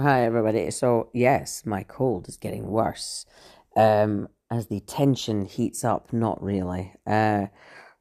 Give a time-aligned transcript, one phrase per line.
[0.00, 0.70] Hi, everybody.
[0.70, 3.26] So, yes, my cold is getting worse
[3.74, 6.12] um, as the tension heats up.
[6.12, 6.92] Not really.
[7.04, 7.46] Uh,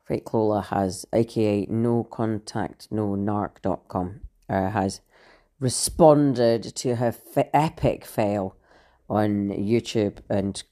[0.07, 5.01] Fake Lola has, aka no contact, no narc.com, uh, has
[5.59, 8.55] responded to her f- epic fail
[9.09, 10.63] on YouTube and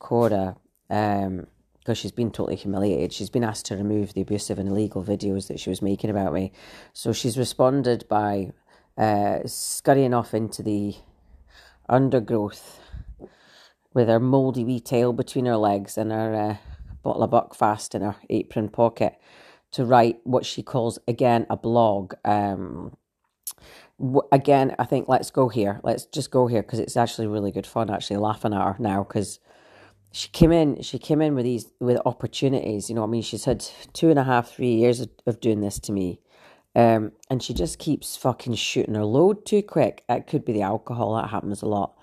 [0.91, 1.47] um,
[1.79, 3.11] because she's been totally humiliated.
[3.11, 6.33] She's been asked to remove the abusive and illegal videos that she was making about
[6.33, 6.51] me.
[6.93, 8.51] So she's responded by
[8.95, 10.95] uh, scurrying off into the
[11.89, 12.79] undergrowth
[13.93, 16.57] with her mouldy wee tail between her legs and her uh,
[17.01, 19.17] bottle of Buckfast in her apron pocket
[19.71, 22.13] to write what she calls again a blog.
[22.23, 22.95] Um,
[23.99, 25.79] w- again, I think let's go here.
[25.83, 27.89] Let's just go here because it's actually really good fun.
[27.89, 29.39] Actually, laughing at her now because
[30.11, 30.81] she came in.
[30.81, 32.89] She came in with these with opportunities.
[32.89, 35.61] You know, I mean, she's had two and a half, three years of, of doing
[35.61, 36.19] this to me.
[36.75, 40.03] Um, and she just keeps fucking shooting her load too quick.
[40.09, 41.97] It could be the alcohol, that happens a lot.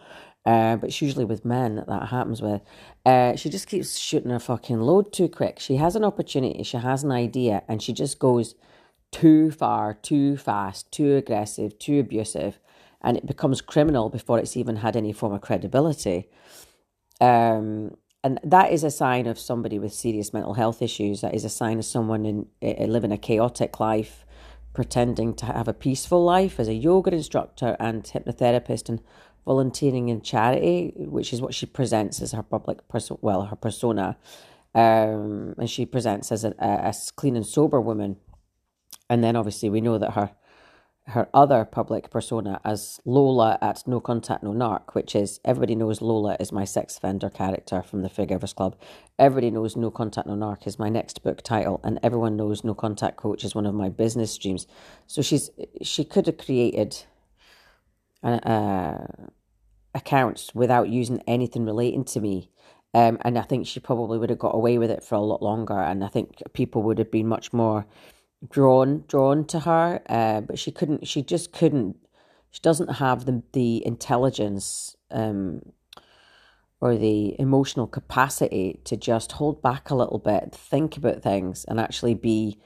[0.44, 2.62] Uh, but it's usually with men that that happens with.
[3.06, 5.60] Uh, she just keeps shooting her fucking load too quick.
[5.60, 8.54] She has an opportunity, she has an idea, and she just goes
[9.12, 12.58] too far, too fast, too aggressive, too abusive,
[13.02, 16.28] and it becomes criminal before it's even had any form of credibility.
[17.20, 21.20] Um, and that is a sign of somebody with serious mental health issues.
[21.20, 24.24] That is a sign of someone in, in living a chaotic life
[24.74, 29.00] pretending to have a peaceful life as a yoga instructor and hypnotherapist and
[29.44, 34.16] volunteering in charity, which is what she presents as her public person, well, her persona.
[34.74, 38.16] Um, and she presents as a, a, clean and sober woman.
[39.10, 40.30] And then obviously we know that her
[41.08, 46.00] her other public persona as Lola at No Contact No Narc, which is everybody knows
[46.00, 48.76] Lola is my sex offender character from the Forgivers Club.
[49.18, 52.74] Everybody knows No Contact No Narc is my next book title, and everyone knows No
[52.74, 54.66] Contact Coach is one of my business streams.
[55.06, 55.50] So she's
[55.82, 56.96] she could have created
[58.22, 58.98] uh,
[59.94, 62.50] accounts without using anything relating to me.
[62.94, 65.42] Um, and I think she probably would have got away with it for a lot
[65.42, 65.78] longer.
[65.78, 67.86] And I think people would have been much more
[68.48, 71.06] drawn drawn to her, uh, but she couldn't.
[71.06, 71.96] She just couldn't.
[72.50, 75.62] She doesn't have the the intelligence um,
[76.80, 81.78] or the emotional capacity to just hold back a little bit, think about things, and
[81.78, 82.58] actually be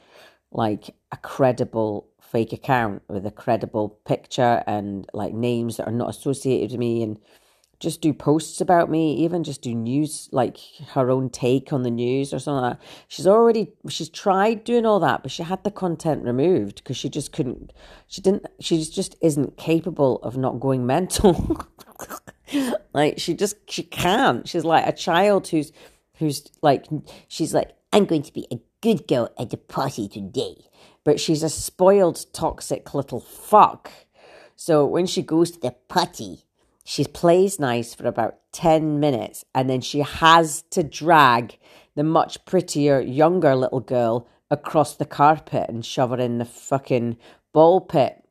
[0.50, 6.08] like a credible fake account with a credible picture and like names that are not
[6.08, 7.18] associated with me and
[7.78, 10.58] just do posts about me, even just do news, like
[10.92, 12.86] her own take on the news or something like that.
[13.08, 17.10] She's already, she's tried doing all that, but she had the content removed because she
[17.10, 17.72] just couldn't,
[18.06, 21.66] she didn't, she just isn't capable of not going mental.
[22.94, 24.48] like she just, she can't.
[24.48, 25.72] She's like a child who's,
[26.14, 26.86] who's like,
[27.28, 30.56] she's like, I'm going to be a good girl at the party today.
[31.04, 33.90] But she's a spoiled, toxic little fuck.
[34.56, 36.45] So when she goes to the party,
[36.88, 41.58] she plays nice for about 10 minutes and then she has to drag
[41.96, 47.16] the much prettier, younger little girl across the carpet and shove her in the fucking
[47.52, 48.22] ball pit.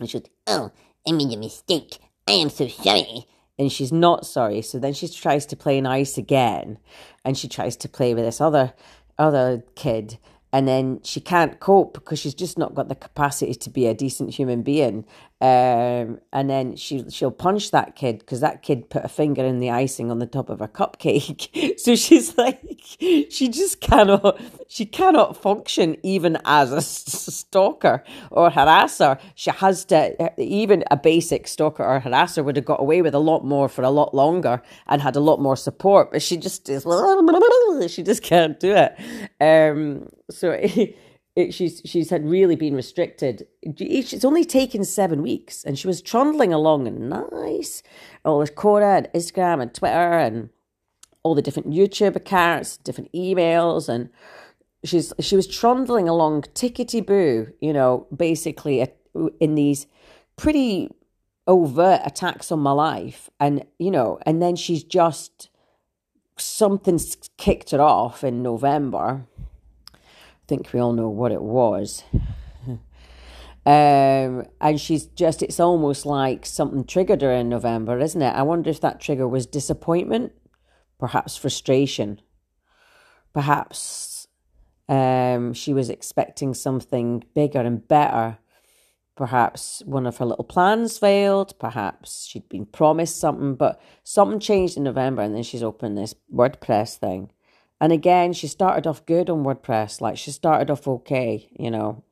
[0.00, 0.72] And she's, oh,
[1.06, 1.98] I made a mistake.
[2.26, 3.26] I am so sorry.
[3.58, 4.62] And she's not sorry.
[4.62, 6.78] So then she tries to play nice again
[7.26, 8.72] and she tries to play with this other
[9.18, 10.16] other kid
[10.52, 13.94] and then she can't cope because she's just not got the capacity to be a
[13.94, 15.04] decent human being
[15.40, 19.60] um, and then she she'll punch that kid because that kid put a finger in
[19.60, 21.78] the icing on the top of a cupcake.
[21.78, 22.60] so she's like,
[22.98, 29.20] she just cannot, she cannot function even as a stalker or harasser.
[29.36, 33.20] She has to, even a basic stalker or harasser would have got away with a
[33.20, 36.10] lot more for a lot longer and had a lot more support.
[36.10, 36.82] But she just is,
[37.92, 38.98] she just can't do it.
[39.40, 40.60] Um, so.
[41.38, 43.46] it, she's she's had really been restricted.
[43.62, 47.84] It's only taken seven weeks, and she was trundling along and nice.
[48.24, 50.50] All this Quora and Instagram and Twitter and
[51.22, 54.10] all the different YouTube accounts, different emails, and
[54.82, 59.86] she's she was trundling along tickety boo, you know, basically uh, in these
[60.34, 60.90] pretty
[61.46, 65.50] overt attacks on my life, and you know, and then she's just
[66.36, 69.24] something's kicked her off in November
[70.48, 72.02] think we all know what it was.
[73.66, 78.34] Um, and she's just, it's almost like something triggered her in November, isn't it?
[78.34, 80.32] I wonder if that trigger was disappointment,
[80.98, 82.22] perhaps frustration,
[83.34, 84.26] perhaps
[84.88, 88.38] um, she was expecting something bigger and better.
[89.16, 91.58] Perhaps one of her little plans failed.
[91.58, 96.14] Perhaps she'd been promised something, but something changed in November, and then she's opened this
[96.32, 97.30] WordPress thing.
[97.80, 100.00] And again, she started off good on WordPress.
[100.00, 102.04] Like she started off okay, you know.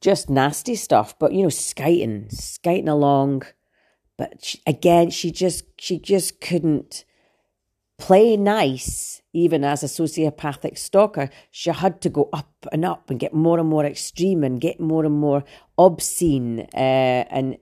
[0.00, 3.44] Just nasty stuff, but you know, skating, skating along,
[4.18, 7.04] but she, again, she just she just couldn't
[7.98, 13.20] play nice even as a sociopathic stalker, she had to go up and up and
[13.20, 15.44] get more and more extreme and get more and more
[15.76, 16.60] obscene.
[16.72, 17.58] Uh, and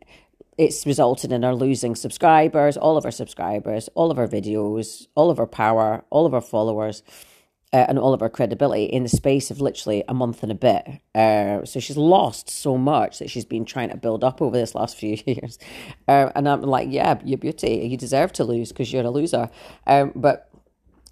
[0.59, 5.31] it's resulted in her losing subscribers, all of her subscribers, all of her videos, all
[5.31, 7.03] of her power, all of her followers.
[7.73, 10.55] Uh, and all of her credibility in the space of literally a month and a
[10.55, 10.87] bit.
[11.12, 14.77] Uh, so she's lost so much that she's been trying to build up over this
[14.77, 15.59] last few years.
[16.06, 17.89] Uh, and I'm like, yeah, you're beauty.
[17.91, 19.51] You deserve to lose because you're a loser.
[19.89, 20.49] Um, but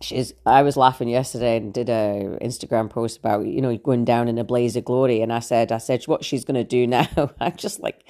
[0.02, 4.28] she's I was laughing yesterday and did a Instagram post about you know going down
[4.28, 6.86] in a blaze of glory and I said I said what she's going to do
[6.86, 7.08] now
[7.40, 8.04] I'm just like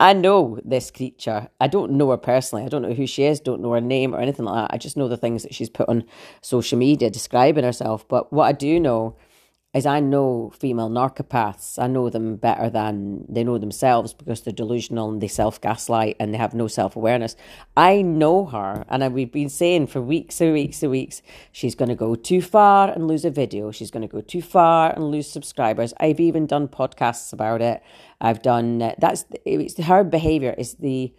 [0.00, 1.48] I know this creature.
[1.60, 2.64] I don't know her personally.
[2.64, 4.74] I don't know who she is don't know her name or anything like that.
[4.74, 6.04] I just know the things that she's put on
[6.42, 8.06] social media describing herself.
[8.08, 9.16] But what I do know
[9.74, 11.82] is I know female narcopaths.
[11.82, 16.16] I know them better than they know themselves because they're delusional and they self gaslight
[16.20, 17.34] and they have no self awareness.
[17.76, 21.88] I know her, and we've been saying for weeks and weeks and weeks she's going
[21.88, 23.72] to go too far and lose a video.
[23.72, 25.92] She's going to go too far and lose subscribers.
[25.98, 27.82] I've even done podcasts about it.
[28.20, 31.12] I've done uh, that's it's her behavior is the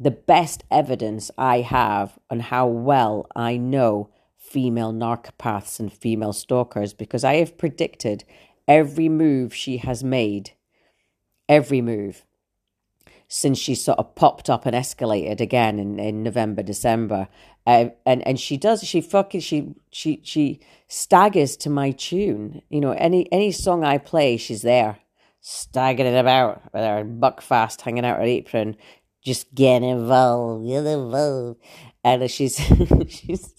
[0.00, 4.10] the best evidence I have on how well I know
[4.50, 8.24] female narcopaths and female stalkers because I have predicted
[8.66, 10.50] every move she has made,
[11.48, 12.24] every move
[13.32, 17.28] since she sort of popped up and escalated again in, in November, December.
[17.64, 20.58] Uh, and and she does she fucking she she she
[20.88, 22.60] staggers to my tune.
[22.70, 24.98] You know, any any song I play, she's there,
[25.40, 28.76] staggering about with her Buckfast hanging out her apron,
[29.24, 31.60] just getting involved, get involved.
[32.02, 32.56] And she's
[33.08, 33.54] she's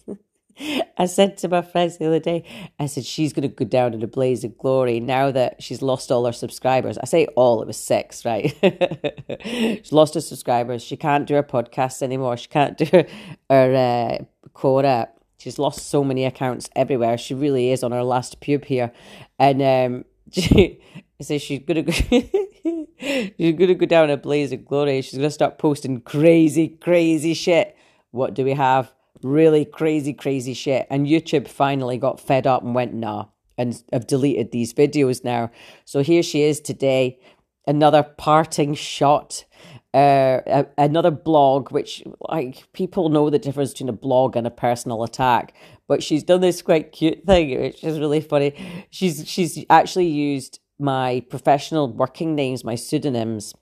[0.98, 2.44] I said to my friends the other day,
[2.80, 5.82] I said, she's going to go down in a blaze of glory now that she's
[5.82, 6.98] lost all her subscribers.
[6.98, 8.56] I say all, it was six, right?
[9.44, 10.84] she's lost her subscribers.
[10.84, 12.38] She can't do her podcast anymore.
[12.38, 13.06] She can't do her,
[13.50, 14.26] her
[14.64, 15.06] uh.
[15.38, 17.18] She's lost so many accounts everywhere.
[17.18, 18.92] She really is on her last pube here.
[19.40, 20.80] And um, she
[21.20, 21.92] she's going to go.
[23.00, 25.02] she's going to go down in a blaze of glory.
[25.02, 27.76] She's going to start posting crazy, crazy shit.
[28.12, 28.94] What do we have?
[29.24, 30.88] Really crazy, crazy shit.
[30.90, 33.26] And YouTube finally got fed up and went, nah,
[33.58, 35.52] and have deleted these videos now.
[35.86, 37.20] So here she is today,
[37.68, 39.46] another parting shot.
[39.94, 44.52] Uh, a, another blog, which like people know the difference between a blog and a
[44.52, 45.54] personal attack,
[45.90, 48.56] but she's done this quite cute thing, which is really funny.
[48.90, 53.54] She's she's actually used my professional working names, my pseudonyms,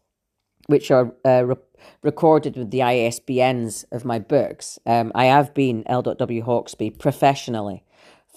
[0.67, 1.55] which are uh,
[2.01, 4.79] recorded with the ISBNs of my books.
[4.85, 6.43] Um, I have been L.W.
[6.43, 7.83] Hawkesby professionally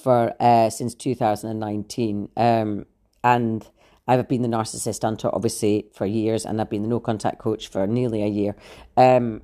[0.02, 2.28] for uh, since 2019.
[2.36, 2.86] Um,
[3.24, 3.68] and
[4.06, 7.68] I've been the narcissist hunter, obviously, for years, and I've been the no contact coach
[7.68, 8.56] for nearly a year.
[8.96, 9.42] Um,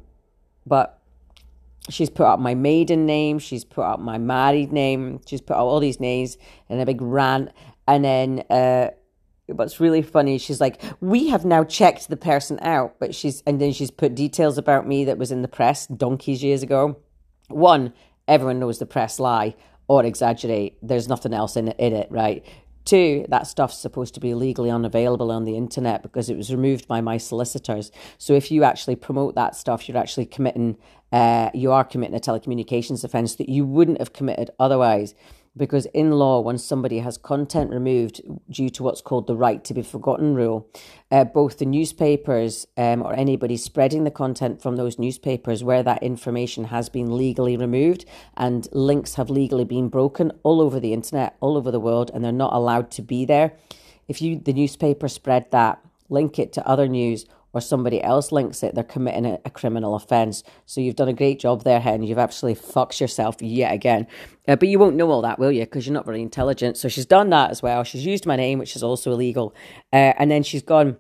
[0.66, 1.00] but
[1.88, 5.62] she's put up my maiden name, she's put up my married name, she's put up
[5.62, 6.36] all these names
[6.68, 7.50] in a big rant.
[7.86, 8.90] And then uh,
[9.48, 13.60] what's really funny she's like we have now checked the person out but she's and
[13.60, 16.98] then she's put details about me that was in the press donkeys years ago.
[17.48, 17.92] One
[18.26, 19.54] everyone knows the press lie
[19.88, 20.76] or exaggerate.
[20.82, 22.44] There's nothing else in it, in it right?
[22.84, 26.88] Two, that stuff's supposed to be legally unavailable on the internet because it was removed
[26.88, 27.90] by my solicitors.
[28.16, 30.78] So if you actually promote that stuff, you're actually committing,
[31.12, 35.14] uh, you are committing a telecommunications offence that you wouldn't have committed otherwise
[35.58, 39.74] because in law, when somebody has content removed due to what's called the right to
[39.74, 40.68] be forgotten rule,
[41.10, 46.02] uh, both the newspapers um, or anybody spreading the content from those newspapers where that
[46.02, 48.04] information has been legally removed
[48.36, 52.24] and links have legally been broken all over the internet, all over the world, and
[52.24, 53.52] they're not allowed to be there.
[54.06, 57.26] If you the newspaper spread that, link it to other news
[57.58, 60.42] or somebody else links it, they're committing a, a criminal offence.
[60.64, 62.02] So you've done a great job there, Hen.
[62.02, 64.06] You've actually fucked yourself yet again.
[64.46, 65.64] Uh, but you won't know all that, will you?
[65.64, 66.76] Because you're not very intelligent.
[66.78, 67.84] So she's done that as well.
[67.84, 69.54] She's used my name, which is also illegal.
[69.92, 70.96] Uh, and then she's gone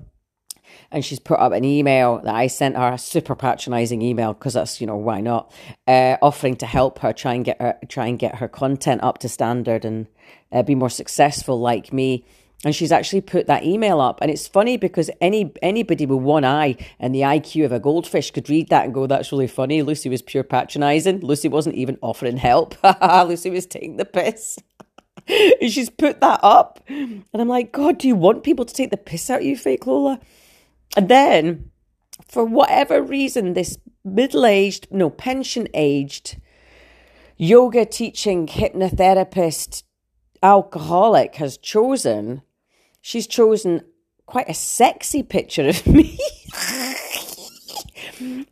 [0.90, 4.54] and she's put up an email that I sent her, a super patronizing email, because
[4.54, 5.52] that's, you know, why not,
[5.86, 9.18] uh, offering to help her try and get her, try and get her content up
[9.18, 10.06] to standard and
[10.52, 12.24] uh, be more successful like me
[12.64, 14.18] and she's actually put that email up.
[14.20, 18.30] And it's funny because any anybody with one eye and the iq of a goldfish
[18.30, 19.82] could read that and go that's really funny.
[19.82, 21.20] Lucy was pure patronizing.
[21.20, 22.74] Lucy wasn't even offering help.
[23.26, 24.58] Lucy was taking the piss.
[25.60, 26.80] And she's put that up.
[26.88, 29.58] And i'm like god do you want people to take the piss out of you
[29.58, 30.20] fake lola?
[30.96, 31.70] And then
[32.28, 36.40] for whatever reason this middle-aged no pension aged
[37.36, 39.82] yoga teaching hypnotherapist
[40.42, 42.42] alcoholic has chosen
[43.08, 43.80] she's chosen
[44.26, 46.18] quite a sexy picture of me.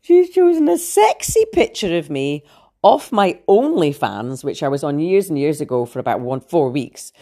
[0.00, 2.42] She's chosen a sexy picture of me
[2.82, 6.70] off my OnlyFans, which I was on years and years ago for about one four
[6.70, 7.12] weeks.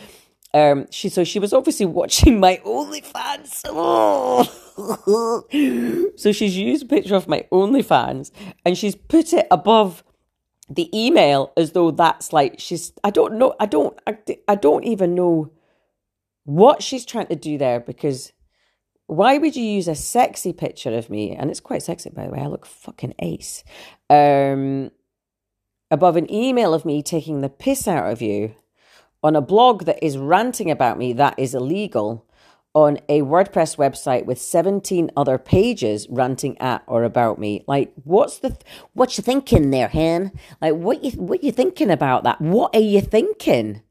[0.53, 3.65] Um, she so she was obviously watching my OnlyFans.
[6.17, 8.31] So she's used a picture of my OnlyFans
[8.65, 10.05] and she's put it above
[10.69, 12.93] the email as though that's like she's.
[13.03, 13.57] I don't know.
[13.59, 13.99] I don't.
[14.07, 15.51] I, I don't even know
[16.45, 18.33] what she's trying to do there because
[19.07, 21.33] why would you use a sexy picture of me?
[21.33, 22.41] And it's quite sexy, by the way.
[22.41, 23.65] I look fucking ace.
[24.09, 24.91] Um,
[25.91, 28.55] above an email of me taking the piss out of you
[29.23, 32.27] on a blog that is ranting about me that is illegal
[32.75, 37.65] on a WordPress website with 17 other pages ranting at or about me.
[37.69, 38.63] Like, what's the, th-
[38.95, 40.33] what you thinking there, hen?
[40.61, 42.41] Like, what you, what you thinking about that?
[42.41, 43.83] What are you thinking?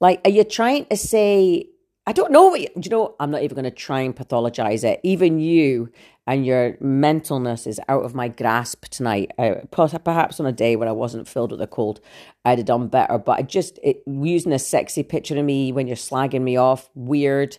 [0.00, 1.66] Like, are you trying to say,
[2.06, 4.82] I don't know what you, you know, I'm not even going to try and pathologize
[4.82, 5.00] it.
[5.02, 5.92] Even you
[6.26, 9.30] and your mentalness is out of my grasp tonight.
[9.38, 12.00] Uh, perhaps on a day when I wasn't filled with a cold,
[12.44, 13.18] I'd have done better.
[13.18, 16.88] But I just it, using a sexy picture of me when you're slagging me off,
[16.94, 17.58] weird.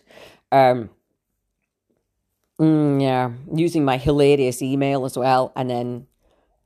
[0.50, 0.90] Um,
[2.58, 6.06] mm, yeah, using my hilarious email as well, and then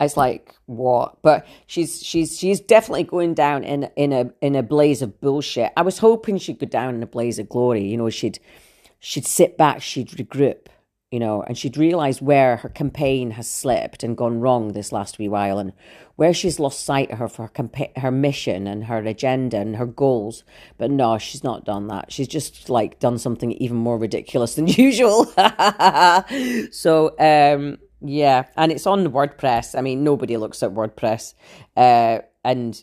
[0.00, 1.22] it's like what?
[1.22, 5.72] But she's she's she's definitely going down in in a in a blaze of bullshit.
[5.76, 7.84] I was hoping she'd go down in a blaze of glory.
[7.84, 8.38] You know, she'd
[8.98, 10.66] she'd sit back, she'd regroup,
[11.10, 15.18] you know, and she'd realize where her campaign has slipped and gone wrong this last
[15.18, 15.72] wee while, and
[16.16, 20.44] where she's lost sight of her her, her mission and her agenda and her goals.
[20.76, 22.12] But no, she's not done that.
[22.12, 25.24] She's just like done something even more ridiculous than usual.
[26.70, 29.76] so, um, yeah, and it's on WordPress.
[29.76, 31.34] I mean, nobody looks at WordPress,
[31.76, 32.82] uh, and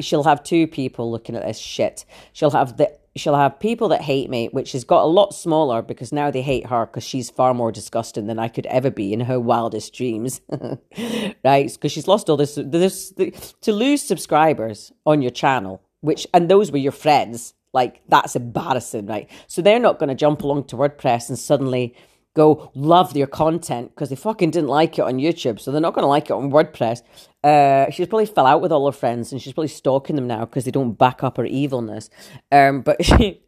[0.00, 2.04] she'll have two people looking at this shit.
[2.32, 5.82] She'll have the she'll have people that hate me, which has got a lot smaller
[5.82, 9.12] because now they hate her because she's far more disgusting than I could ever be
[9.12, 11.72] in her wildest dreams, right?
[11.72, 13.12] Because she's lost all this, this,
[13.60, 19.06] to lose subscribers on your channel, which, and those were your friends, like that's embarrassing,
[19.06, 19.30] right?
[19.46, 21.94] So they're not going to jump along to WordPress and suddenly
[22.34, 25.94] go love their content because they fucking didn't like it on YouTube, so they're not
[25.94, 27.02] going to like it on WordPress.
[27.42, 30.44] Uh, she's probably fell out with all her friends, and she's probably stalking them now
[30.44, 32.10] because they don't back up her evilness.
[32.52, 33.40] Um, but she.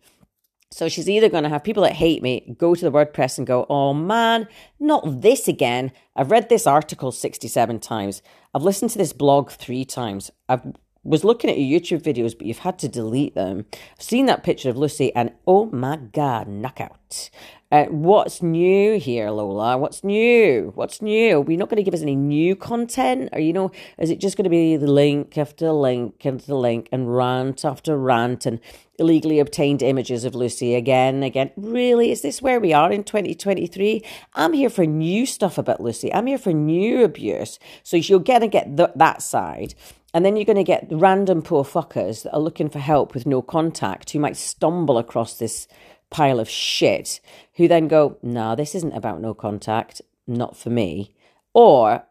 [0.73, 3.47] So she's either going to have people that hate me go to the WordPress and
[3.47, 4.49] go, oh man,
[4.81, 5.93] not this again.
[6.17, 8.21] I've read this article 67 times.
[8.53, 10.33] I've listened to this blog three times.
[10.49, 10.61] I
[11.07, 13.67] was looking at your YouTube videos, but you've had to delete them.
[13.73, 17.31] I've seen that picture of Lucy and oh my God, knockout.
[17.73, 19.77] Uh, what's new here, Lola?
[19.77, 20.71] What's new?
[20.77, 21.43] What's new?
[21.43, 23.29] Are you not going to give us any new content?
[23.33, 26.89] Or, you know, is it just going to be the link after link after link
[26.93, 28.61] and rant after rant and
[29.01, 31.51] illegally obtained images of Lucy again again?
[31.57, 32.13] Really?
[32.13, 34.01] Is this where we are in 2023?
[34.35, 36.15] I'm here for new stuff about Lucy.
[36.15, 37.59] I'm here for new abuse.
[37.83, 39.75] So you're going to get th- that side.
[40.17, 43.27] And then you're going to get random poor fuckers that are looking for help with
[43.27, 45.69] no contact who might stumble across this
[46.09, 47.21] pile of shit
[47.57, 51.15] who then go, no, this isn't about no contact, not for me.
[51.53, 52.07] Or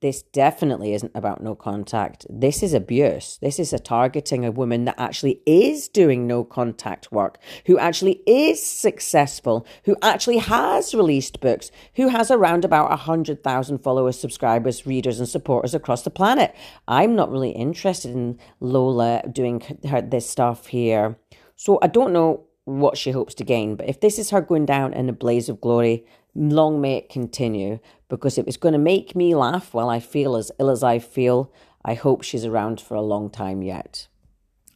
[0.00, 2.26] this definitely isn't about no contact.
[2.30, 3.38] This is abuse.
[3.42, 8.22] This is a targeting a woman that actually is doing no contact work, who actually
[8.26, 15.18] is successful, who actually has released books, who has around about 100,000 followers, subscribers, readers,
[15.18, 16.54] and supporters across the planet.
[16.88, 21.18] I'm not really interested in Lola doing her, this stuff here.
[21.56, 23.76] So I don't know what she hopes to gain.
[23.76, 27.08] But if this is her going down in a blaze of glory, long may it
[27.08, 30.82] continue because it was going to make me laugh while I feel as ill as
[30.82, 31.52] I feel.
[31.84, 34.08] I hope she's around for a long time yet.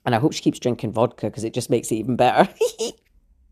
[0.05, 2.53] And I hope she keeps drinking vodka because it just makes it even better.